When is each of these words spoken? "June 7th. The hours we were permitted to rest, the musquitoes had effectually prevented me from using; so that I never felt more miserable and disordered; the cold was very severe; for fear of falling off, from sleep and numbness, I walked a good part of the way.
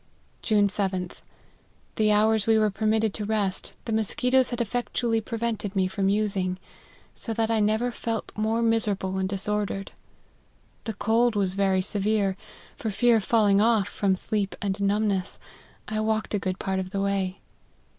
"June 0.51 0.67
7th. 0.67 1.21
The 1.95 2.11
hours 2.11 2.47
we 2.47 2.57
were 2.57 2.71
permitted 2.71 3.13
to 3.13 3.23
rest, 3.23 3.75
the 3.85 3.91
musquitoes 3.93 4.49
had 4.49 4.59
effectually 4.59 5.21
prevented 5.21 5.75
me 5.75 5.87
from 5.87 6.09
using; 6.09 6.57
so 7.13 7.35
that 7.35 7.51
I 7.51 7.59
never 7.59 7.91
felt 7.91 8.31
more 8.35 8.63
miserable 8.63 9.19
and 9.19 9.29
disordered; 9.29 9.91
the 10.85 10.95
cold 10.95 11.35
was 11.35 11.53
very 11.53 11.83
severe; 11.83 12.35
for 12.75 12.89
fear 12.89 13.17
of 13.17 13.23
falling 13.23 13.61
off, 13.61 13.87
from 13.89 14.15
sleep 14.15 14.55
and 14.59 14.81
numbness, 14.81 15.37
I 15.87 15.99
walked 15.99 16.33
a 16.33 16.39
good 16.39 16.57
part 16.57 16.79
of 16.79 16.89
the 16.89 17.01
way. 17.01 17.39